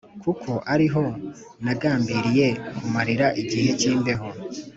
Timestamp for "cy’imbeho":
3.79-4.27